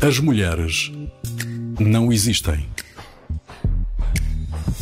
[0.00, 0.90] As mulheres
[1.78, 2.68] não existem.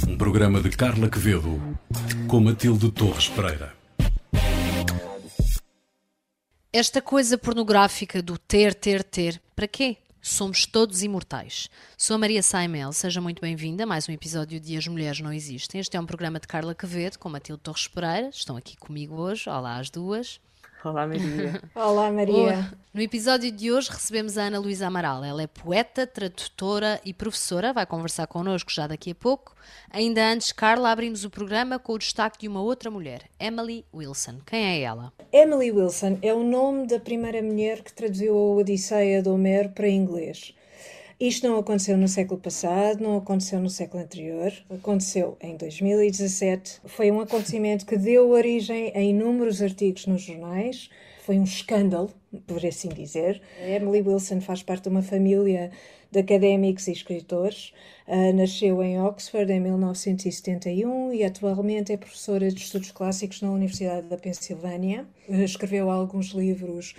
[0.07, 1.61] Um programa de Carla Quevedo
[2.29, 3.75] com Matilde Torres Pereira.
[6.73, 9.97] Esta coisa pornográfica do ter, ter, ter, para quê?
[10.21, 11.71] Somos todos imortais.
[11.97, 15.33] Sou a Maria Saimel, seja muito bem-vinda a mais um episódio de As Mulheres Não
[15.33, 15.81] Existem.
[15.81, 18.29] Este é um programa de Carla Quevedo com Matilde Torres Pereira.
[18.29, 19.49] Estão aqui comigo hoje.
[19.49, 20.41] Olá às duas.
[20.85, 21.61] Olá, Maria.
[21.75, 22.73] Olá, Maria.
[22.93, 25.25] No episódio de hoje recebemos a Ana Luísa Amaral.
[25.25, 27.73] Ela é poeta, tradutora e professora.
[27.73, 29.55] Vai conversar connosco já daqui a pouco.
[29.91, 34.39] Ainda antes, Carla, abrimos o programa com o destaque de uma outra mulher, Emily Wilson.
[34.47, 35.13] Quem é ela?
[35.33, 39.89] Emily Wilson é o nome da primeira mulher que traduziu a Odisseia de Homero para
[39.89, 40.55] inglês.
[41.19, 46.83] Isto não aconteceu no século passado, não aconteceu no século anterior, aconteceu em 2017.
[46.85, 50.91] Foi um acontecimento que deu origem a inúmeros artigos nos jornais.
[51.25, 52.13] Foi um escândalo,
[52.47, 53.41] por assim dizer.
[53.59, 55.71] Emily Wilson faz parte de uma família
[56.11, 57.73] de académicos e escritores.
[58.07, 64.07] Uh, nasceu em Oxford em 1971 e atualmente é professora de estudos clássicos na Universidade
[64.07, 65.07] da Pensilvânia.
[65.27, 66.95] Escreveu alguns livros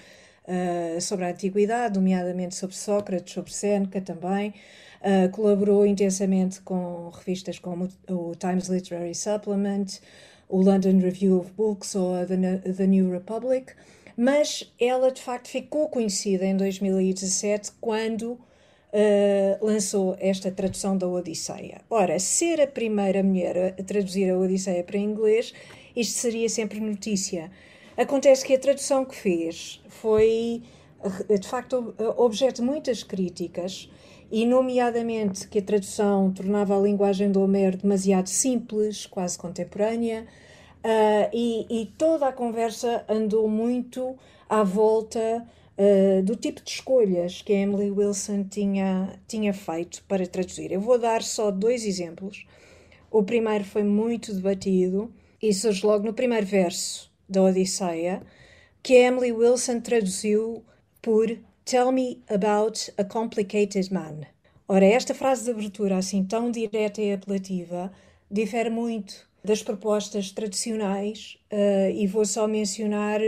[0.47, 4.53] uh, sobre a antiguidade, nomeadamente sobre Sócrates, sobre Seneca também.
[5.01, 9.85] Uh, colaborou intensamente com revistas como o Times Literary Supplement,
[10.49, 13.73] o London Review of Books ou a The, The New Republic,
[14.15, 18.39] mas ela de facto ficou conhecida em 2017 quando
[18.87, 21.81] Uh, lançou esta tradução da Odisseia.
[21.89, 25.53] Ora, ser a primeira mulher a traduzir a Odisseia para inglês,
[25.93, 27.51] isto seria sempre notícia.
[27.97, 30.61] Acontece que a tradução que fez foi,
[31.27, 33.89] de facto, objeto de muitas críticas,
[34.31, 40.27] e, nomeadamente, que a tradução tornava a linguagem do Homero demasiado simples, quase contemporânea,
[40.83, 44.15] uh, e, e, toda a conversa andou muito
[44.49, 45.43] à volta
[45.77, 50.71] uh, do tipo de escolhas que a Emily Wilson tinha, tinha feito para traduzir.
[50.71, 52.45] Eu vou dar só dois exemplos.
[53.09, 58.21] O primeiro foi muito debatido e surge logo no primeiro verso da Odisseia,
[58.81, 60.63] que Emily Wilson traduziu
[61.01, 64.21] por Tell me about a complicated man.
[64.67, 67.91] Ora, esta frase de abertura, assim tão direta e apelativa,
[68.31, 73.19] difere muito das propostas tradicionais, uh, e vou só mencionar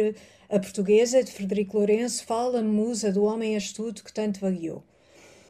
[0.50, 4.84] a portuguesa de Frederico Lourenço, Fala, musa do homem astuto que tanto vagueou.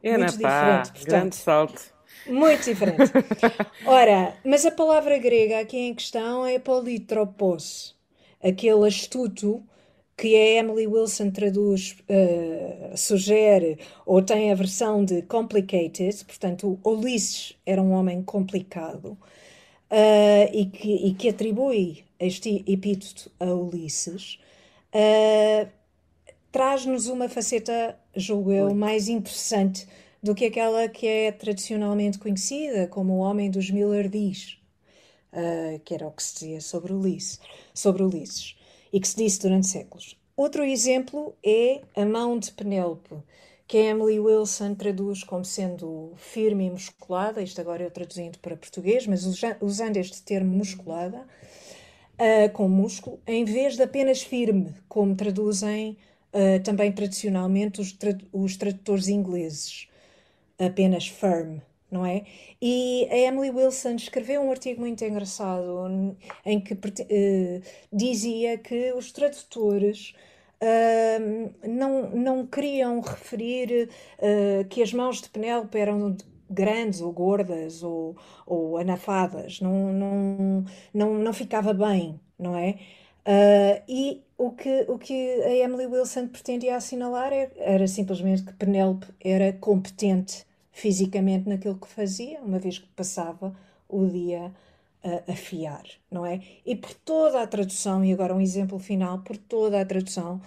[0.03, 1.93] É muito pá, diferente, portanto, grande salto.
[2.27, 3.11] Muito diferente.
[3.85, 7.95] Ora, mas a palavra grega aqui em questão é politropos,
[8.41, 9.63] aquele astuto
[10.19, 17.57] que a Emily Wilson traduz, uh, sugere ou tem a versão de complicated, portanto, Ulisses
[17.66, 19.17] era um homem complicado
[19.89, 24.39] uh, e, que, e, que, atribui este epíteto a Ulisses,
[24.94, 25.69] uh,
[26.51, 29.88] traz-nos uma faceta, julgo eu, mais interessante
[30.22, 34.59] do que aquela que é tradicionalmente conhecida como o homem dos mil ardis
[35.34, 37.40] uh, que era o que se dizia sobre Ulisses,
[37.73, 38.56] sobre Ulisses
[38.91, 40.17] e que se disse durante séculos.
[40.35, 43.16] Outro exemplo é a mão de Penélope,
[43.67, 48.57] que a Emily Wilson traduz como sendo firme e musculada, isto agora eu traduzindo para
[48.57, 49.25] português, mas
[49.62, 55.97] usando este termo musculada, uh, com músculo, em vez de apenas firme, como traduzem
[56.34, 59.88] uh, também tradicionalmente os, tra os tradutores ingleses,
[60.57, 61.59] apenas firm
[61.91, 62.23] não é?
[62.61, 67.61] E a Emily Wilson escreveu um artigo muito engraçado em que uh,
[67.91, 70.13] dizia que os tradutores
[70.61, 73.89] uh, não, não queriam referir
[74.19, 76.16] uh, que as mãos de Penélope eram
[76.49, 82.79] grandes ou gordas ou, ou anafadas, não, não, não, não ficava bem, não é?
[83.28, 88.53] Uh, e o que, o que a Emily Wilson pretendia assinalar era, era simplesmente que
[88.53, 90.45] Penélope era competente
[90.79, 93.53] fisicamente naquilo que fazia, uma vez que passava
[93.88, 94.51] o dia
[95.03, 96.41] a afiar, não é?
[96.66, 100.41] E por toda a tradução, e agora um exemplo final, por toda a tradução,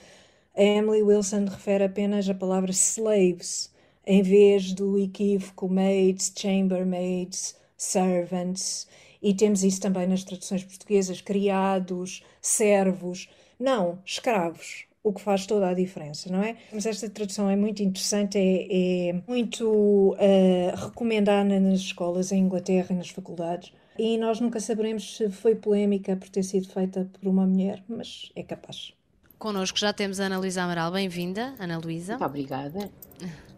[0.56, 3.70] a Emily Wilson refere apenas a palavra slaves,
[4.06, 8.88] em vez do equívoco maids, chambermaids, servants,
[9.22, 15.68] e temos isso também nas traduções portuguesas, criados, servos, não, escravos, o que faz toda
[15.68, 16.56] a diferença, não é?
[16.72, 22.86] Mas esta tradução é muito interessante, é, é muito uh, recomendada nas escolas em Inglaterra
[22.90, 23.72] e nas faculdades.
[23.98, 28.30] E nós nunca saberemos se foi polémica por ter sido feita por uma mulher, mas
[28.36, 28.94] é capaz.
[29.38, 30.92] Connosco já temos a Ana Luísa Amaral.
[30.92, 32.12] Bem-vinda, Ana Luísa.
[32.12, 32.90] Muito obrigada.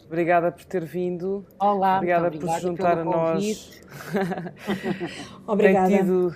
[0.07, 1.47] Obrigada por ter vindo.
[1.59, 3.83] Olá, obrigada, por se juntar a nós.
[5.47, 5.89] obrigada.
[5.89, 6.35] Tem tido,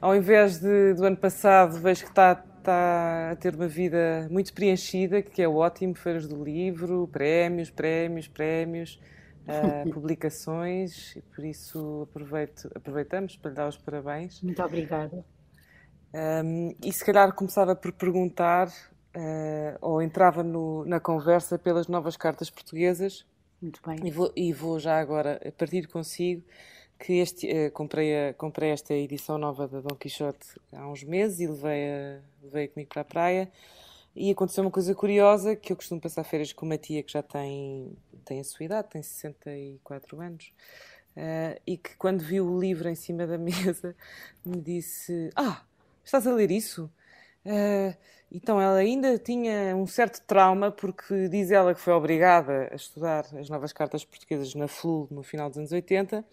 [0.00, 4.52] ao invés de, do ano passado, vejo que está está a ter uma vida muito
[4.52, 9.00] preenchida, que é ótimo, feiras do livro, prémios, prémios, prémios,
[9.46, 14.40] uh, publicações, e por isso aproveito, aproveitamos para lhe dar os parabéns.
[14.42, 15.24] Muito obrigada.
[16.14, 22.16] Um, e se calhar começava por perguntar, uh, ou entrava no, na conversa pelas novas
[22.16, 23.26] cartas portuguesas.
[23.60, 23.98] Muito bem.
[24.04, 26.42] E vou, e vou já agora partir consigo
[27.00, 31.40] que este, uh, comprei, a, comprei esta edição nova da Dom Quixote há uns meses
[31.40, 33.50] e levei-a levei comigo para a praia.
[34.14, 37.22] E aconteceu uma coisa curiosa, que eu costumo passar férias com uma tia que já
[37.22, 40.52] tem, tem a sua idade, tem 64 anos,
[41.16, 43.96] uh, e que quando viu o livro em cima da mesa
[44.44, 45.62] me disse: Ah,
[46.04, 46.90] estás a ler isso?
[47.46, 47.96] Uh,
[48.32, 53.26] então ela ainda tinha um certo trauma porque diz ela que foi obrigada a estudar
[53.38, 56.24] as novas cartas portuguesas na FLUL no final dos anos 80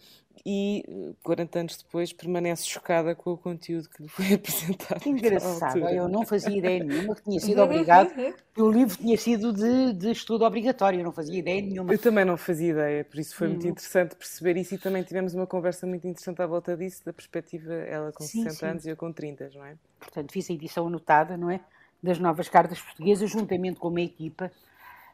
[0.46, 5.00] e 40 anos depois permanece chocada com o conteúdo que lhe foi apresentado.
[5.00, 8.12] Que engraçado, eu não fazia ideia nenhuma que tinha sido obrigado,
[8.54, 11.92] que o livro tinha sido de, de estudo obrigatório, eu não fazia ideia nenhuma.
[11.92, 13.70] Eu também não fazia ideia, por isso foi muito uhum.
[13.70, 17.72] interessante perceber isso e também tivemos uma conversa muito interessante à volta disso, da perspectiva,
[17.74, 18.66] ela com sim, 60 sim.
[18.66, 19.74] anos e eu com 30, não é?
[19.98, 21.60] Portanto, fiz a edição anotada, não é?
[22.02, 24.52] Das novas cartas portuguesas, juntamente com uma equipa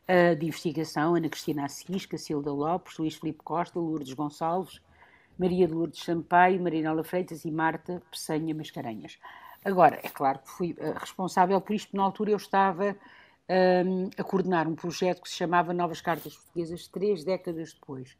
[0.08, 4.80] uh, de investigação, Ana Cristina Assis, Cacilda Lopes, Luís Filipe Costa, Lourdes Gonçalves,
[5.38, 9.18] Maria de Lourdes Sampaio, Marinela Freitas e Marta Peçanha Mascarenhas.
[9.64, 12.94] Agora, é claro que fui uh, responsável por isto, na altura eu estava
[13.48, 18.12] um, a coordenar um projeto que se chamava Novas Cartas Portuguesas, três décadas depois.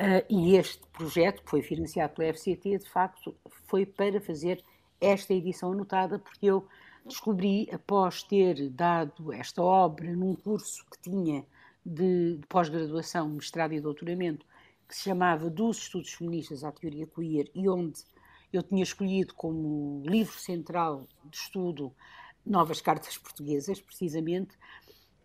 [0.00, 3.34] Uh, e este projeto, que foi financiado pela FCT, de facto,
[3.66, 4.62] foi para fazer
[5.00, 6.66] esta edição anotada, porque eu
[7.04, 11.44] descobri, após ter dado esta obra num curso que tinha
[11.84, 14.46] de, de pós-graduação, mestrado e doutoramento,
[14.88, 18.02] que se chamava Dos Estudos Feministas à Teoria Queer e onde
[18.52, 21.94] eu tinha escolhido como livro central de estudo
[22.44, 24.58] Novas Cartas Portuguesas, precisamente,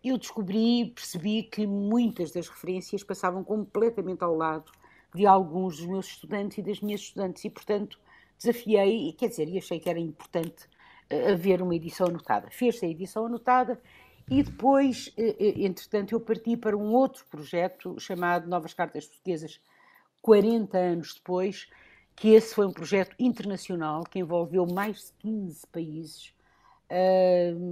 [0.04, 4.70] eu descobri, percebi que muitas das referências passavam completamente ao lado
[5.14, 7.98] de alguns dos meus estudantes e das minhas estudantes e, portanto,
[8.38, 10.68] desafiei, quer dizer, e achei que era importante
[11.10, 12.48] haver uma edição anotada.
[12.50, 13.80] Fez-se a edição anotada
[14.28, 19.60] e depois, eh, eh, entretanto, eu parti para um outro projeto chamado Novas Cartas Portuguesas,
[20.20, 21.68] 40 anos depois,
[22.16, 26.34] que esse foi um projeto internacional que envolveu mais de 15 países,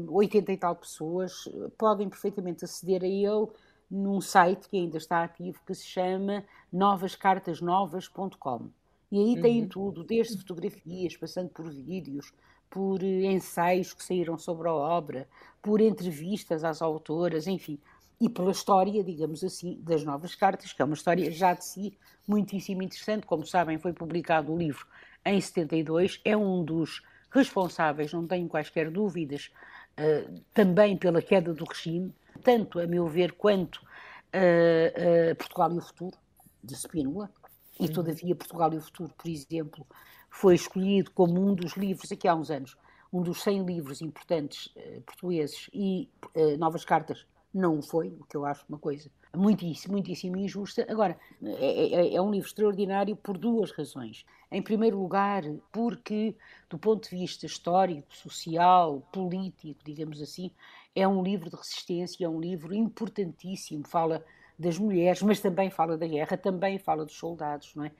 [0.08, 1.48] 80 e tal pessoas.
[1.78, 3.48] Podem perfeitamente aceder a ele
[3.90, 8.68] num site que ainda está ativo, que se chama novascartasnovas.com.
[9.10, 9.42] E aí uhum.
[9.42, 12.32] tem tudo, desde fotografias, passando por vídeos,
[12.74, 15.28] por ensaios que saíram sobre a obra,
[15.62, 17.78] por entrevistas às autoras, enfim,
[18.20, 21.96] e pela história, digamos assim, das novas cartas, que é uma história já de si
[22.26, 23.26] muitíssimo interessante.
[23.26, 24.84] Como sabem, foi publicado o livro
[25.24, 27.00] em 72, é um dos
[27.30, 29.52] responsáveis, não tenho quaisquer dúvidas,
[29.96, 32.12] uh, também pela queda do regime,
[32.42, 36.18] tanto a meu ver quanto uh, uh, Portugal e o Futuro,
[36.62, 37.30] de Spínola,
[37.78, 39.86] e todavia Portugal e o Futuro, por exemplo,
[40.34, 42.76] foi escolhido como um dos livros, aqui há uns anos,
[43.12, 48.36] um dos 100 livros importantes uh, portugueses e uh, Novas Cartas não foi, o que
[48.36, 50.84] eu acho uma coisa muitíssimo, muitíssimo injusta.
[50.88, 54.26] Agora, é, é, é, um livro extraordinário por duas razões.
[54.50, 56.34] Em primeiro lugar, porque,
[56.68, 60.50] do ponto de vista histórico, social, político, digamos assim,
[60.96, 63.86] é um livro de resistência, é um livro importantíssimo.
[63.86, 64.24] Fala
[64.58, 67.92] das mulheres, mas também fala da guerra, também fala dos soldados, não é?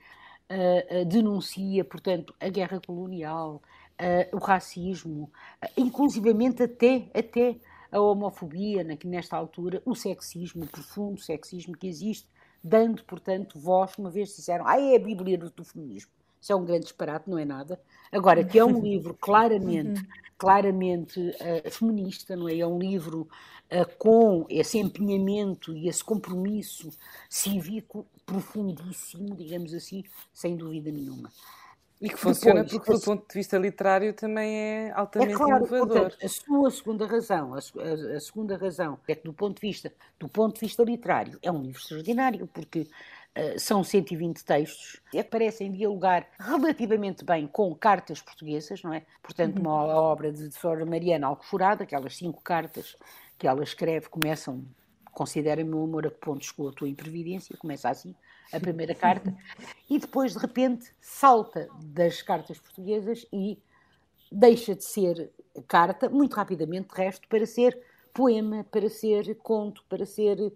[1.07, 3.61] Denuncia, portanto, a guerra colonial,
[4.31, 5.31] o racismo,
[5.77, 7.55] inclusivamente até, até
[7.91, 12.27] a homofobia, na, nesta altura, o sexismo, o profundo sexismo que existe,
[12.63, 16.11] dando, portanto, voz, uma vez disseram, ah, é a Bíblia do, do feminismo.
[16.41, 17.79] Isso é um grande disparate, não é nada.
[18.11, 20.05] Agora, que é um livro claramente,
[20.37, 22.59] claramente uh, feminista, não é?
[22.59, 23.27] É um livro
[23.71, 26.89] uh, com esse empenhamento e esse compromisso
[27.29, 30.03] cívico profundíssimo, digamos assim,
[30.33, 31.31] sem dúvida nenhuma.
[32.01, 35.65] E que funciona Depois, porque, do ponto de vista literário, também é altamente é claro,
[35.65, 35.87] inovador.
[35.87, 39.67] Portanto, a sua segunda razão, a, a, a, segunda razão é que, do ponto de
[39.67, 45.01] vista, do ponto de vista literário, é um livro extraordinário, porque uh, são 120 textos
[45.09, 49.03] que parecem dialogar relativamente bem com cartas portuguesas, não é?
[49.23, 49.89] Portanto, uma uhum.
[49.89, 52.97] obra de, de Flora Mariana Alcoforada, aquelas cinco cartas
[53.37, 54.65] que ela escreve começam
[55.15, 58.13] considera-me o amor a que ponto chegou a tua imprevidência, começa assim
[58.53, 59.33] a primeira carta,
[59.89, 63.57] e depois de repente salta das cartas portuguesas e
[64.31, 65.31] deixa de ser
[65.67, 67.81] carta, muito rapidamente de resto, para ser
[68.13, 70.53] poema, para ser conto, para ser uh,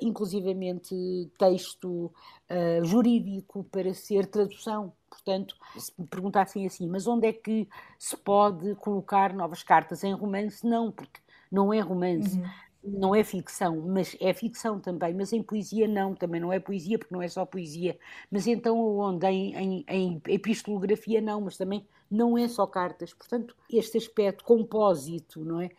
[0.00, 2.06] inclusivamente texto
[2.50, 4.92] uh, jurídico, para ser tradução.
[5.10, 10.02] Portanto, se me perguntassem assim, mas onde é que se pode colocar novas cartas?
[10.02, 12.38] Em romance, não, porque não é romance.
[12.38, 16.60] Uhum não é ficção, mas é ficção também, mas em poesia não, também não é
[16.60, 17.98] poesia, porque não é só poesia.
[18.30, 19.26] Mas então onde?
[19.26, 23.12] Em, em, em epistolografia não, mas também não é só cartas.
[23.12, 25.70] Portanto, este aspecto compósito, não é?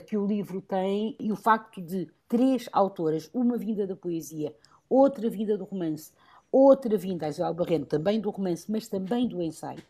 [0.00, 4.54] Que o livro tem e o facto de três autoras, uma vinda da poesia,
[4.88, 6.12] outra vinda do romance,
[6.50, 9.82] outra vinda, a Isabel Barreno, também do romance, mas também do ensaio,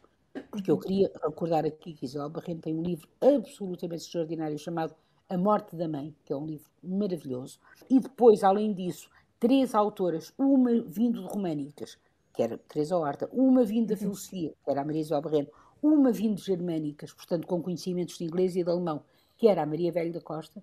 [0.51, 4.95] porque eu queria recordar aqui que Isabel Barreno tem um livro absolutamente extraordinário chamado
[5.29, 7.59] a Morte da Mãe, que é um livro maravilhoso,
[7.91, 11.99] e depois, além disso, três autoras, uma vindo de Românicas,
[12.33, 14.01] que era Teresa Horta, uma vindo da uhum.
[14.01, 15.49] filosofia, que era a Maria Isabel Barreno,
[15.83, 19.03] uma vindo de Germânicas, portanto com conhecimentos de inglês e de alemão,
[19.37, 20.63] que era a Maria Velho da Costa,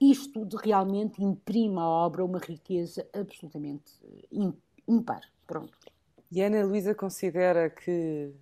[0.00, 3.92] isto de realmente imprime à obra uma riqueza absolutamente
[4.86, 5.22] impar.
[5.46, 5.76] Pronto.
[6.30, 8.32] E Ana Luísa considera que,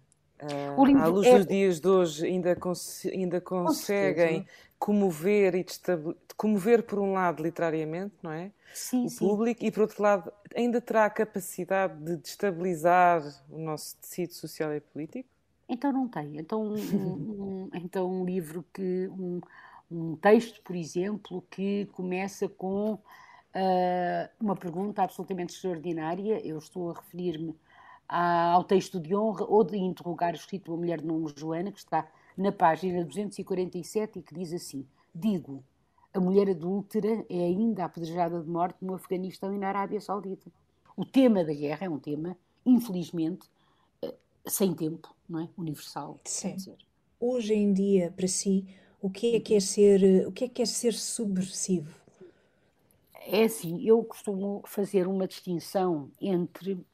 [0.43, 1.37] uh, à luz é...
[1.39, 4.47] dos dias de hoje, ainda, cons ainda conseguem
[4.79, 5.65] comover e
[6.37, 8.51] comover por um lado literariamente, não é?
[8.75, 9.19] Sim, o sim.
[9.19, 14.75] público e por outro lado ainda terá a capacidade de destabilizar o nosso tecido social
[14.75, 15.29] e político?
[15.69, 16.39] Então não tem.
[16.39, 19.41] Então um, um, então um livro que um,
[19.91, 23.01] um texto, por exemplo, que começa com uh,
[24.41, 26.45] uma pergunta absolutamente extraordinária.
[26.45, 27.55] Eu estou a referir-me
[28.13, 31.79] ao texto de honra ou de interrogar o escrito A Mulher de Nome Joana, que
[31.79, 35.65] está na página 247 e que diz assim: Digo,
[36.13, 40.53] a mulher adúltera é ainda apedrejada de morte no Afeganistão e na Arábia Saudita.
[40.95, 43.49] O tema da guerra é um tema, infelizmente,
[44.03, 44.15] eh,
[44.47, 45.49] sem tempo, não é?
[45.57, 46.21] Universal.
[46.27, 46.57] Sim.
[47.19, 48.67] Hoje em dia, para si,
[49.01, 51.99] o que é que é ser, o que é que é ser subversivo?
[53.25, 56.85] É assim, eu costumo fazer uma distinção entre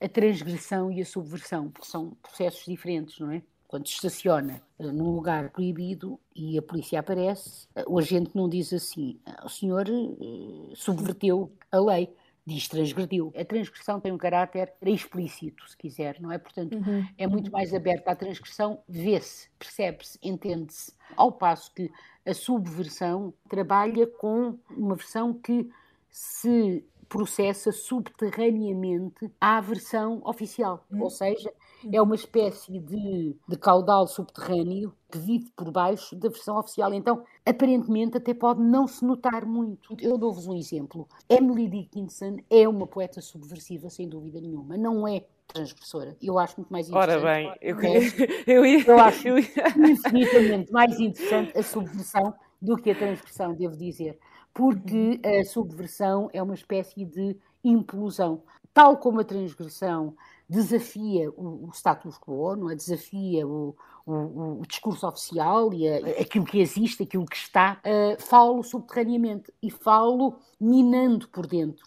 [0.00, 3.42] a transgressão e a subversão, porque são processos diferentes, não é?
[3.68, 9.20] quando estaciona eh, num lugar proibido e a polícia aparece, o agente não diz assim:
[9.26, 12.10] ah, o senhor eh, subverteu a lei,
[12.46, 13.30] diz transgrediu.
[13.36, 16.38] A transgressão tem um caráter explícito, se quiser, não é?
[16.38, 17.06] Portanto, uhum.
[17.18, 18.10] é muito mais aberta.
[18.10, 20.94] A transgressão vê-se, percebe-se, entende-se.
[21.14, 21.92] Ao passo que
[22.24, 25.68] a subversão trabalha com uma versão que
[26.08, 31.02] se processa subterraneamente à versão oficial, uhum.
[31.02, 31.52] ou seja,
[31.90, 36.92] é uma espécie de, de caudal subterrâneo que vive por baixo da versão oficial.
[36.92, 39.96] Então, aparentemente, até pode não se notar muito.
[40.00, 41.08] Eu dou-vos um exemplo.
[41.28, 44.76] Emily Dickinson é uma poeta subversiva, sem dúvida nenhuma.
[44.76, 46.16] Não é transgressora.
[46.22, 47.24] Eu acho muito mais interessante.
[47.24, 47.98] Ora bem, eu, é,
[48.46, 54.18] eu, ia, eu acho infinitamente mais interessante a subversão do que a transgressão, devo dizer.
[54.58, 58.42] Porque a subversão é uma espécie de implosão.
[58.74, 60.16] Tal como a transgressão
[60.48, 62.74] desafia o, o status quo, não é?
[62.74, 68.20] desafia o, o, o discurso oficial e a, aquilo que existe, aquilo que está, uh,
[68.20, 71.86] falo subterraneamente e falo minando por dentro.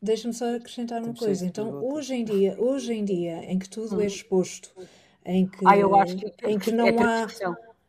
[0.00, 1.44] Deixa-me só acrescentar uma coisa.
[1.44, 4.06] Então, hoje em dia, hoje em dia, em que tudo é hum.
[4.06, 4.70] exposto,
[5.26, 7.26] em que, ah, eu acho que, em que não é há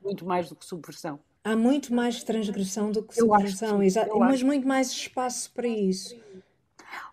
[0.03, 1.19] muito mais do que subversão.
[1.43, 3.79] Há muito mais transgressão do que subversão,
[4.19, 6.15] mas muito mais espaço para isso.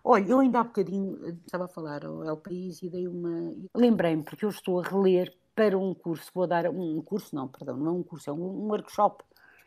[0.03, 3.53] Olha, eu ainda há bocadinho eh, estava a falar ao El País e dei uma.
[3.75, 7.77] Lembrei-me, porque eu estou a reler para um curso, vou dar um curso, não, perdão,
[7.77, 9.23] não é um curso, é um, um workshop.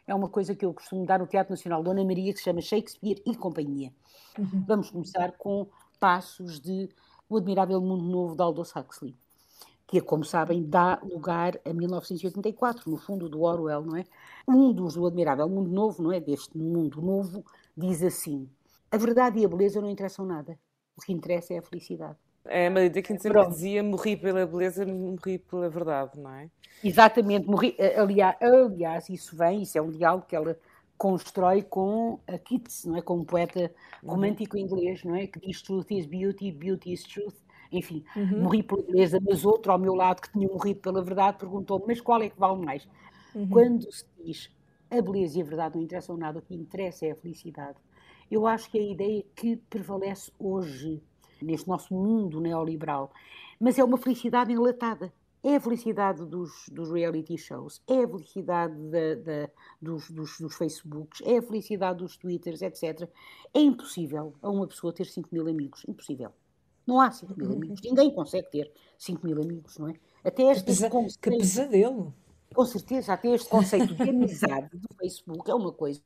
[0.07, 2.61] É uma coisa que eu costumo dar no Teatro Nacional Dona Maria, que se chama
[2.61, 3.93] Shakespeare e Companhia.
[4.39, 4.65] Uhum.
[4.67, 5.67] Vamos começar com
[5.99, 6.91] passos de
[7.29, 9.17] O Admirável Mundo Novo de Aldous Huxley,
[9.87, 14.05] que, como sabem, dá lugar a 1984, no fundo do Orwell, não é?
[14.49, 16.21] Um dos do Admirável Mundo Novo, não é?
[16.21, 17.45] Deste mundo novo,
[17.77, 18.49] diz assim:
[18.91, 20.59] a verdade e a beleza não interessam nada.
[20.97, 22.17] O que interessa é a felicidade.
[22.47, 23.55] É, Dickens sempre Pronto.
[23.55, 26.51] dizia morri pela beleza, morri pela verdade, não é?
[26.83, 30.59] Exatamente, morri, aliás, aliás, isso vem, isso é um diálogo que ela
[30.99, 33.03] constrói com a Keats, não é?
[33.03, 33.73] Com um poeta
[34.05, 35.27] romântico inglês, não é?
[35.27, 37.35] Que diz truth is beauty, beauty is truth.
[37.77, 38.43] Enfim, uhum.
[38.43, 42.01] morri pela beleza, mas outro ao meu lado que tinha morrido pela verdade perguntou mas
[42.01, 42.89] qual é que vale mais?
[43.35, 43.49] Uhum.
[43.49, 44.51] Quando se diz
[44.91, 47.77] a beleza e a verdade não interessam nada, o que interessa é a felicidade
[48.31, 51.03] eu acho que é a ideia que prevalece hoje,
[51.41, 53.13] neste nosso mundo neoliberal.
[53.61, 55.13] Mas é uma felicidade enlatada.
[55.43, 59.51] É a felicidade dos, dos reality shows, é a felicidade da, da,
[59.81, 63.07] dos, dos, dos, Facebooks, é a felicidade dos Twitters, etc.
[63.53, 65.85] É impossível a uma pessoa ter 5 mil amigos.
[65.87, 66.31] Impossível.
[66.87, 67.81] Não há 5 mil amigos.
[67.83, 69.95] Ninguém consegue ter 5 mil amigos, não é?
[70.25, 72.15] Até esta que, pesa que pesadelo.
[72.55, 76.01] Com certeza, até este conceito de amizade do Facebook é uma coisa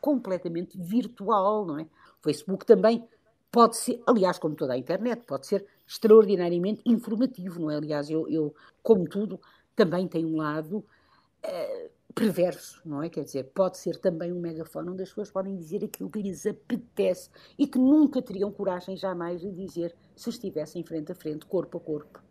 [0.00, 1.82] completamente virtual, não é?
[1.82, 3.06] O Facebook também
[3.50, 7.76] pode ser, aliás, como toda a internet, pode ser extraordinariamente informativo, não é?
[7.76, 9.40] Aliás, eu, eu como tudo,
[9.74, 13.08] também tem um lado uh, perverso, não é?
[13.08, 16.46] Quer dizer, pode ser também um megafone onde as pessoas podem dizer aquilo que lhes
[16.46, 21.78] apetece e que nunca teriam coragem jamais de dizer se estivessem frente a frente, corpo
[21.78, 22.22] a corpo.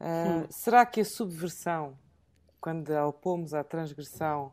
[0.00, 1.96] Uh, será que a subversão,
[2.60, 4.52] quando a opomos à transgressão,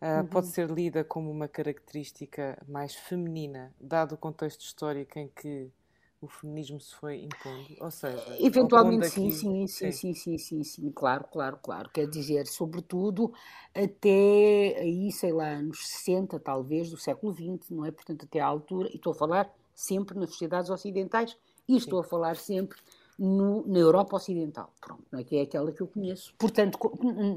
[0.00, 0.26] uh, uhum.
[0.26, 5.70] pode ser lida como uma característica mais feminina, dado o contexto histórico em que
[6.20, 7.66] o feminismo se foi impondo?
[7.80, 11.90] Ou seja, eventualmente sim, sim, sim, sim, sim, sim, sim, claro, claro, claro.
[11.90, 13.32] Quer dizer, sobretudo
[13.74, 17.90] até aí, sei lá, anos 60, talvez, do século XX, não é?
[17.90, 21.36] Portanto, até à altura, e estou a falar sempre nas sociedades ocidentais,
[21.68, 22.06] e estou sim.
[22.06, 22.78] a falar sempre
[23.18, 25.24] no, na Europa Ocidental, pronto, não é?
[25.24, 26.34] que é aquela que eu conheço.
[26.38, 26.78] Portanto,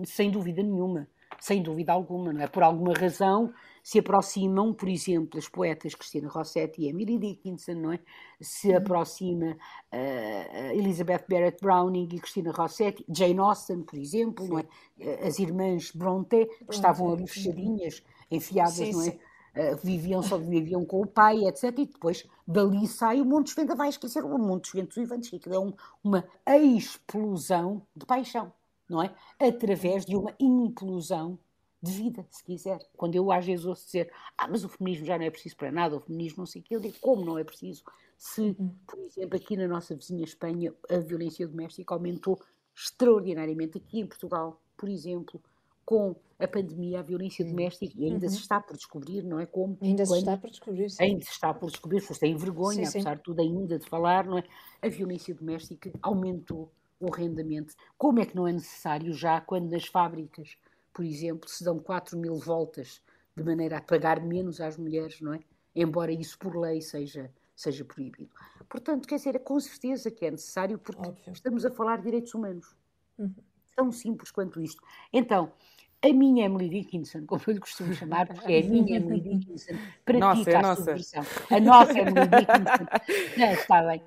[0.05, 1.07] sem dúvida nenhuma,
[1.39, 2.47] sem dúvida alguma, não é?
[2.47, 3.53] Por alguma razão
[3.83, 7.99] se aproximam, por exemplo, as poetas Cristina Rossetti e Emily Dickinson, não é?
[8.39, 8.77] Se uhum.
[8.77, 9.57] aproxima
[9.91, 14.51] uh, Elizabeth Barrett Browning e Cristina Rossetti, Jane Austen, por exemplo, sim.
[14.51, 14.65] não é?
[14.99, 19.17] Eh, as irmãs Bronte, que estavam ali fechadinhas, enfiadas, sim, não é?
[19.49, 21.63] Uh, viviam só viviam com o pai, etc.
[21.79, 25.37] E depois dali sai o Monte dos Vendavais, dizer, o Monte dos Ventos Vivantes, que
[25.37, 28.53] aquilo é um, uma explosão de paixão,
[28.89, 29.13] não é?
[29.39, 31.37] Através de uma implosão
[31.81, 32.79] de vida, se quiser.
[32.97, 35.71] Quando eu às vezes ouço dizer, ah, mas o feminismo já não é preciso para
[35.71, 37.83] nada, o feminismo não sei o quê, eu digo, como não é preciso?
[38.17, 38.53] Se,
[38.85, 42.37] por exemplo, aqui na nossa vizinha Espanha, a violência doméstica aumentou
[42.75, 45.41] extraordinariamente, aqui em Portugal, por exemplo,
[45.85, 48.31] com a pandemia, a violência doméstica, e ainda uhum.
[48.31, 49.45] se está por descobrir, não é?
[49.45, 51.03] Como, ainda se está por descobrir, sim.
[51.03, 53.17] Ainda se está por descobrir, as pessoas têm vergonha, sim, apesar sim.
[53.17, 54.43] de tudo, ainda de falar, não é?
[54.81, 57.75] A violência doméstica aumentou horrendamente.
[57.97, 60.57] Como é que não é necessário já, quando nas fábricas
[60.99, 63.01] por exemplo, se dão 4 mil voltas
[63.33, 65.39] de maneira a pagar menos às mulheres, não é?
[65.73, 68.29] Embora isso por lei seja, seja proibido.
[68.67, 71.31] Portanto, quer dizer, é com certeza que é necessário, porque Óbvio.
[71.31, 72.75] estamos a falar de direitos humanos.
[73.17, 73.33] Uhum.
[73.75, 74.83] Tão simples quanto isto.
[75.13, 75.53] Então,
[76.01, 79.75] a minha Emily Dickinson, como eu lhe costumo chamar, porque é a minha Emily Dickinson,
[80.03, 81.23] pratica nossa, é a, a subversão.
[81.49, 83.39] A nossa Emily Dickinson.
[83.39, 84.03] Não, está bem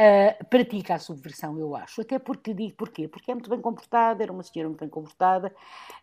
[0.00, 2.00] uh, pratica a subversão, eu acho.
[2.00, 3.06] Até porque digo porquê?
[3.06, 5.54] Porque é muito bem comportada, era uma senhora muito bem comportada,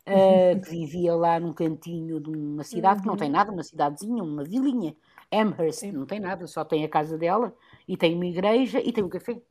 [0.08, 3.34] uh, que vivia lá num cantinho de uma cidade que não tem uhum.
[3.34, 4.96] nada, uma cidadezinha, uma vilinha.
[5.32, 5.92] Amherst Sim.
[5.92, 7.54] não tem nada, só tem a casa dela
[7.86, 9.42] e tem uma igreja e tem um café.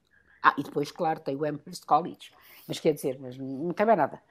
[0.43, 2.31] Ah, e depois, claro, tem o Amherst College.
[2.67, 4.23] Mas quer dizer, mas não tem mais nada.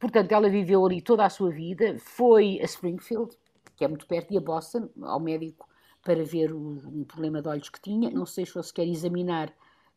[0.00, 3.36] Portanto, ela viveu ali toda a sua vida, foi a Springfield,
[3.76, 5.68] que é muito perto, e a Boston, ao médico
[6.02, 8.10] para ver um problema de olhos que tinha.
[8.10, 9.52] Não sei se se quer examinar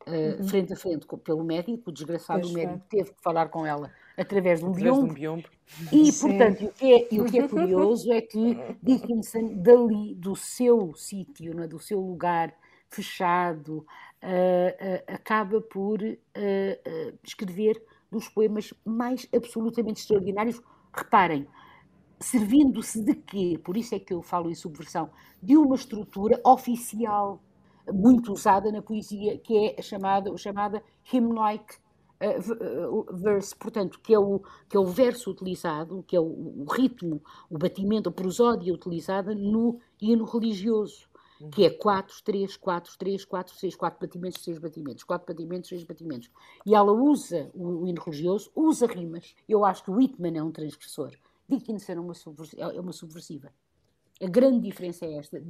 [0.08, 0.48] uh, uhum.
[0.48, 1.89] frente a frente com, pelo médico.
[1.89, 3.00] O desgraçado pois médico foi.
[3.00, 5.48] teve que falar com ela através de um através biombo.
[5.50, 5.96] Um.
[5.96, 6.28] E, Sim.
[6.30, 11.60] portanto, o que, é, o que é curioso é que Dickinson, dali, do seu sítio,
[11.62, 12.54] é, do seu lugar
[12.88, 16.00] fechado, uh, uh, acaba por
[17.24, 20.62] escrever dos poemas mais absolutamente extraordinários.
[20.94, 21.46] Reparem,
[22.19, 23.60] servindo-se de quê?
[23.63, 25.10] Por isso é que eu falo em subversão,
[25.41, 27.41] de uma estrutura oficial
[27.91, 31.75] muito usada na poesia, que é a chamada, chamada hymn-like
[32.21, 36.65] uh, verse, portanto, que é, o, que é o verso utilizado, que é o, o
[36.71, 41.08] ritmo, o batimento, a prosódia utilizada no hino religioso,
[41.51, 45.84] que é 4, 3, 4, 3, 4, 6, 4 batimentos, 6 batimentos, 4 batimentos, 6
[45.84, 46.32] batimentos.
[46.65, 49.36] E ela usa o, o hino religioso, usa rimas.
[49.47, 51.12] Eu acho que Whitman é um transgressor.
[51.47, 52.13] Dickinson é uma,
[52.73, 53.51] é uma subversiva.
[54.21, 55.41] A grande diferença é esta.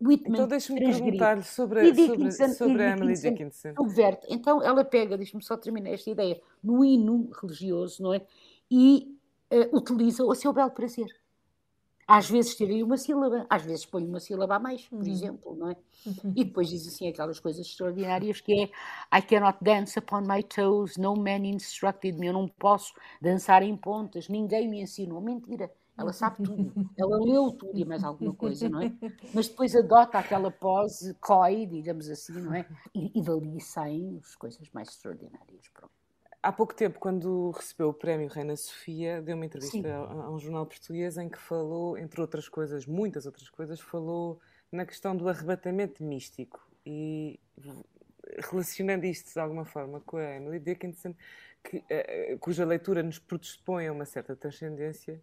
[0.00, 3.74] Whitman então deixe-me perguntar-lhe sobre, sobre, sobre a Emily Dickinson.
[3.74, 4.26] Subverte.
[4.28, 8.20] Então ela pega, deixe-me só terminar esta ideia, no hino religioso, não é?
[8.70, 9.16] E
[9.50, 11.06] uh, utiliza o seu belo prazer.
[12.06, 15.08] Às vezes tira uma sílaba, às vezes põe uma sílaba a mais, por uhum.
[15.08, 15.76] exemplo, não é?
[16.06, 16.32] Uhum.
[16.36, 20.96] E depois diz assim aquelas coisas extraordinárias que é I cannot dance upon my toes,
[20.96, 25.20] no man instructed me, eu não posso dançar em pontas, ninguém me ensinou.
[25.20, 28.92] Mentira, ela sabe tudo, ela leu tudo e mais alguma coisa, não é?
[29.32, 32.68] Mas depois adota aquela pose coy, digamos assim, não é?
[32.94, 35.95] E, e dali saem as coisas mais extraordinárias, pronto.
[36.46, 40.38] Há pouco tempo, quando recebeu o prémio Reina Sofia, deu uma entrevista a, a, um
[40.38, 44.38] jornal português em que falou, entre outras coisas, muitas outras coisas, falou
[44.70, 46.64] na questão do arrebatamento místico.
[46.86, 47.40] E
[48.48, 51.16] relacionando isto de alguma forma com a Emily Dickinson,
[51.64, 55.20] que, uh, cuja leitura nos predispõe a uma certa transcendência,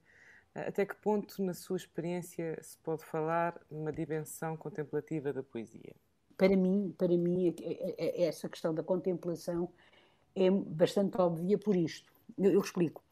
[0.54, 5.96] uh, até que ponto, na sua experiência, se pode falar numa dimensão contemplativa da poesia?
[6.36, 7.56] Para mim, para mim,
[7.98, 9.72] essa questão da contemplação
[10.36, 12.12] é bastante óbvia por isto.
[12.38, 13.04] Eu, eu explico.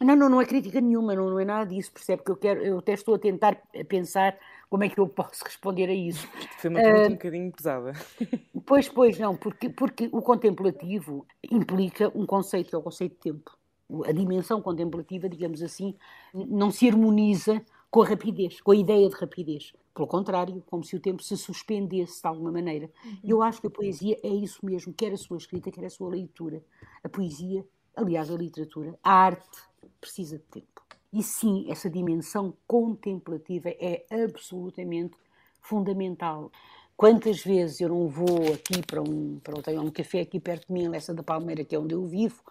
[0.00, 2.60] Não, não, não é crítica nenhuma, não, não é nada disso, percebe que eu quero,
[2.60, 3.56] eu até estou a tentar
[3.88, 4.36] pensar
[4.68, 6.28] como é que eu posso responder a isso.
[6.58, 7.92] Foi uma pergunta uh, um bocadinho pesada.
[8.66, 13.20] Pois, pois, não, porque, porque o contemplativo implica um conceito, que é o conceito de
[13.20, 13.58] tempo.
[14.06, 15.94] A dimensão contemplativa, digamos assim,
[16.32, 19.74] não se harmoniza com a rapidez, com a ideia de rapidez.
[19.94, 22.90] Pelo contrário, como se o tempo se suspendesse de alguma maneira.
[23.04, 23.18] Uhum.
[23.22, 26.08] Eu acho que a poesia é isso mesmo, quer a sua escrita, quer a sua
[26.08, 26.64] leitura.
[27.04, 29.62] A poesia, aliás, a literatura, a arte,
[30.00, 30.82] precisa de tempo.
[31.12, 35.16] E sim, essa dimensão contemplativa é absolutamente
[35.60, 36.50] fundamental.
[36.96, 40.66] Quantas vezes eu não vou aqui para um, para um, tenho um café aqui perto
[40.66, 42.42] de mim, Lessa da Palmeira, que é onde eu vivo,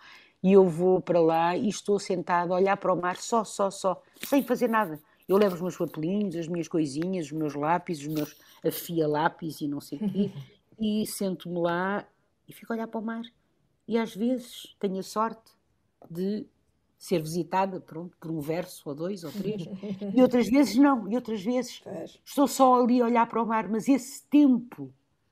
[0.41, 3.69] e eu vou para lá e estou sentado a olhar para o mar só, só,
[3.69, 7.99] só, sem fazer nada eu levo os meus papelinhos, as minhas coisinhas, os meus lápis,
[7.99, 10.31] os meus afia-lápis e não sei o quê,
[10.79, 12.05] e sento-me lá
[12.47, 13.23] e fico a olhar para o mar.
[13.87, 15.51] E às vezes tenho a sorte
[16.09, 16.45] de
[16.97, 19.67] ser visitada pronto, por um verso ou dois ou três,
[20.15, 21.83] e outras vezes não, e outras vezes
[22.23, 24.89] estou só ali a olhar para o mar, mas esse tempo,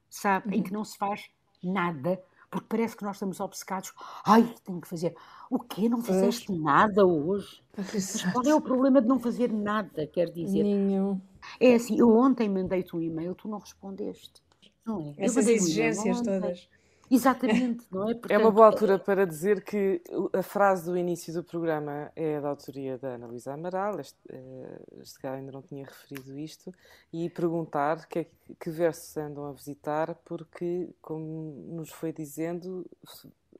[0.09, 1.29] sabe, em que não se faz
[1.63, 3.93] nada, porque parece que nós estamos obcecados.
[4.25, 5.15] Ai, tenho que fazer.
[5.49, 5.87] O quê?
[5.87, 6.61] Não fizeste pois.
[6.61, 7.63] nada hoje?
[7.77, 10.05] Mas qual é o problema de não fazer nada?
[10.05, 10.61] Quer dizer.
[10.61, 11.19] Nenhum.
[11.59, 14.43] É assim, eu ontem mandei-te um e-mail, tu não respondeste.
[14.85, 15.25] Não é?
[15.25, 16.69] Essas exigências todas.
[17.11, 18.13] Exatamente, não é?
[18.13, 22.39] Portanto, é uma boa altura para dizer que a frase do início do programa é
[22.39, 26.73] da autoria da Ana Luísa Amaral, este, eh, este cara ainda não tinha referido isto,
[27.11, 32.89] e perguntar que, é, que versos andam a visitar, porque, como nos foi dizendo,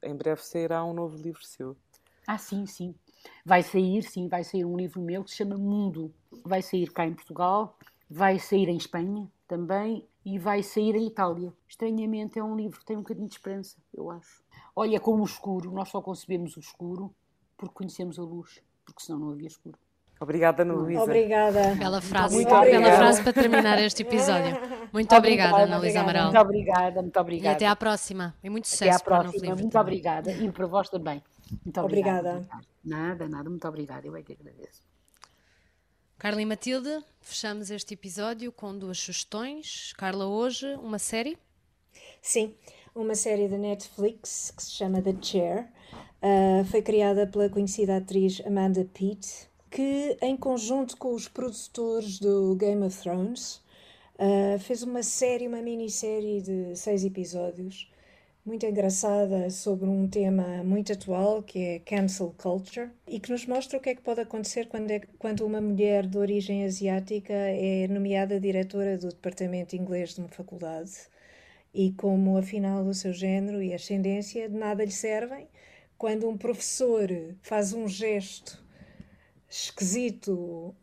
[0.02, 1.76] em breve sairá um novo livro seu.
[2.26, 2.94] Ah, sim, sim.
[3.44, 6.12] Vai sair, sim, vai sair um livro meu que se chama Mundo.
[6.42, 7.76] Vai sair cá em Portugal,
[8.08, 11.52] vai sair em Espanha também e vai sair em Itália.
[11.68, 14.42] Estranhamente é um livro que tem um bocadinho de esperança, eu acho.
[14.74, 17.14] Olha como o escuro, nós só concebemos o escuro
[17.56, 19.78] porque conhecemos a luz, porque senão não havia escuro.
[20.20, 21.02] Obrigada, Ana Luísa.
[21.02, 21.74] Obrigada.
[21.74, 24.56] Bela frase, muito bela frase para terminar este episódio.
[24.92, 26.24] Muito obrigada, Ana Luísa Amaral.
[26.26, 27.54] Muito obrigada, muito obrigada.
[27.54, 28.34] E até à próxima.
[28.42, 29.56] E muito sucesso até à próxima.
[29.56, 29.80] Muito também.
[29.80, 30.30] obrigada.
[30.30, 31.20] E para vós também.
[31.64, 32.36] Muito obrigada.
[32.36, 32.64] obrigada.
[32.84, 33.50] Nada, nada.
[33.50, 34.06] Muito obrigada.
[34.06, 34.91] Eu é que agradeço.
[36.22, 39.92] Carla e Matilde, fechamos este episódio com duas sugestões.
[39.98, 41.36] Carla, hoje, uma série?
[42.20, 42.54] Sim,
[42.94, 45.68] uma série da Netflix que se chama The Chair.
[46.22, 52.54] Uh, foi criada pela conhecida atriz Amanda Peet, que, em conjunto com os produtores do
[52.54, 53.56] Game of Thrones,
[54.14, 57.91] uh, fez uma série, uma minissérie de seis episódios
[58.44, 63.78] muito engraçada sobre um tema muito atual que é cancel culture e que nos mostra
[63.78, 67.86] o que é que pode acontecer quando, é, quando uma mulher de origem asiática é
[67.86, 70.90] nomeada diretora do departamento inglês de uma faculdade
[71.72, 75.46] e como afinal o seu género e ascendência de nada lhe servem
[75.96, 77.08] quando um professor
[77.42, 78.60] faz um gesto
[79.48, 80.74] esquisito, uh,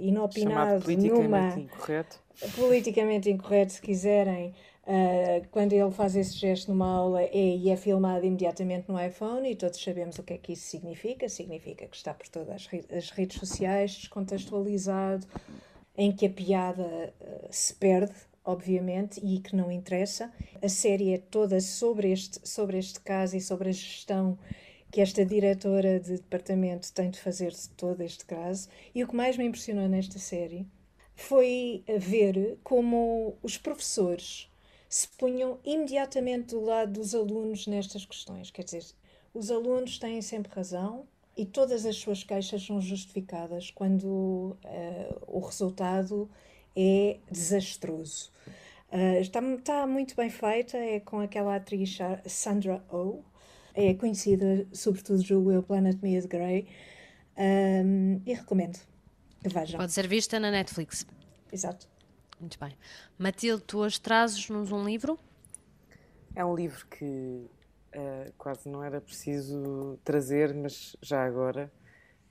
[0.00, 2.18] inopinado, politicamente numa, incorreto.
[2.56, 7.76] politicamente incorreto, se quiserem, Uh, quando ele faz esse gesto numa aula é, e é
[7.76, 11.28] filmado imediatamente no iPhone e todos sabemos o que é que isso significa.
[11.28, 15.24] Significa que está por todas as, re as redes sociais, descontextualizado,
[15.96, 18.12] em que a piada uh, se perde,
[18.44, 20.32] obviamente, e que não interessa.
[20.60, 24.36] A série é toda sobre este, sobre este caso e sobre a gestão
[24.90, 28.68] que esta diretora de departamento tem de fazer de todo este caso.
[28.92, 30.66] E o que mais me impressionou nesta série
[31.14, 34.51] foi ver como os professores
[34.92, 38.50] se punham imediatamente do lado dos alunos nestas questões.
[38.50, 38.84] Quer dizer,
[39.32, 44.58] os alunos têm sempre razão e todas as suas queixas são justificadas quando uh,
[45.26, 46.30] o resultado
[46.76, 48.30] é desastroso.
[48.92, 53.20] Uh, está, está muito bem feita, é com aquela atriz Sandra Oh,
[53.74, 56.68] é conhecida sobretudo, julgo eu, Planet Me de Grey,
[57.38, 58.78] um, e recomendo
[59.42, 59.80] que vejam.
[59.80, 61.06] Pode ser vista na Netflix.
[61.50, 61.91] Exato.
[62.42, 62.76] Muito bem.
[63.16, 65.16] Matilde, tu hoje trazes-nos um livro?
[66.34, 71.70] É um livro que uh, quase não era preciso trazer, mas já agora.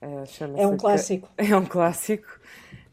[0.01, 1.29] Uh, é um clássico.
[1.39, 2.27] É um clássico.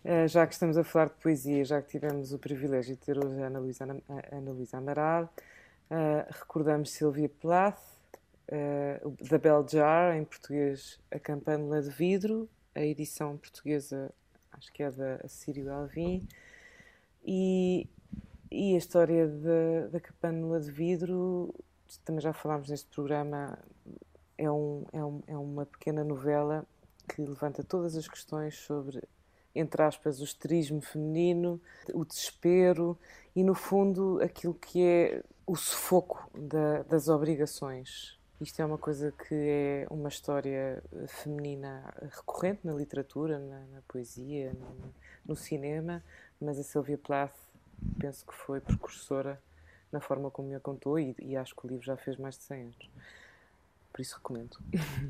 [0.05, 3.19] Uh, já que estamos a falar de poesia, já que tivemos o privilégio de ter
[3.19, 3.85] hoje a Ana Luísa,
[4.31, 5.29] Ana Luísa Amaral,
[6.31, 7.83] recordamos Silvia Plath,
[9.29, 14.15] da Bell Jar, em português A Campanula de Vidro, a edição portuguesa,
[14.53, 16.29] acho que é da Assírio Alvim,
[17.31, 17.87] e,
[18.51, 21.55] e a história da, da capânula de vidro,
[22.03, 23.59] também já falámos neste programa,
[24.39, 26.65] é, um, é, um, é uma pequena novela
[27.07, 29.03] que levanta todas as questões sobre,
[29.55, 31.61] entre aspas, o esterismo feminino,
[31.93, 32.99] o desespero
[33.37, 38.19] e, no fundo, aquilo que é o sufoco da, das obrigações.
[38.41, 44.53] Isto é uma coisa que é uma história feminina recorrente na literatura, na, na poesia,
[44.53, 44.95] no,
[45.27, 46.05] no, cinema,
[46.41, 47.35] mas a Sylvia Plath
[47.99, 49.41] penso que foi precursora
[49.91, 52.37] na forma como me a contou e, e acho que o livro já fez mais
[52.37, 52.91] de 100 anos.
[53.93, 54.59] Por isso recomendo.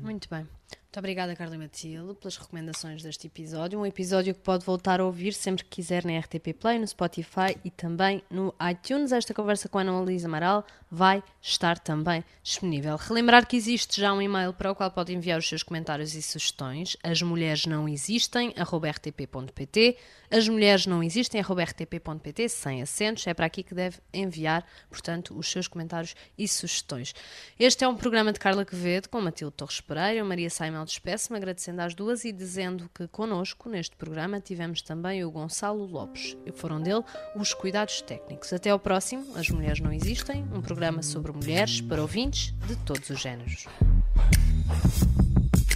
[0.01, 0.47] Muito bem.
[0.89, 3.79] Muito obrigada, Carla Matilde, pelas recomendações deste episódio.
[3.79, 7.55] Um episódio que pode voltar a ouvir sempre que quiser na RTP Play, no Spotify
[7.63, 9.11] e também no iTunes.
[9.11, 12.95] Esta conversa com a Ana Luísa Amaral vai estar também disponível.
[12.95, 16.23] Relembrar que existe já um e-mail para o qual pode enviar os seus comentários e
[16.23, 16.97] sugestões.
[17.03, 19.95] As mulheres não existem, rtp.pt.
[20.31, 23.27] As mulheres não existem, rtp.pt, sem acentos.
[23.27, 27.13] É para aqui que deve enviar, portanto, os seus comentários e sugestões.
[27.59, 31.37] Este é um programa de Carla Quevedo com Matilde Torres Pereira, Maria Simon final despeço-me
[31.37, 36.51] agradecendo às duas e dizendo que connosco neste programa tivemos também o Gonçalo Lopes e
[36.51, 37.03] foram dele
[37.35, 38.53] os cuidados técnicos.
[38.53, 43.09] Até ao próximo, As Mulheres Não Existem, um programa sobre mulheres para ouvintes de todos
[43.09, 43.65] os géneros.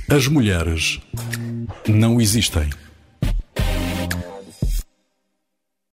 [0.09, 1.01] As mulheres
[1.87, 2.69] não existem.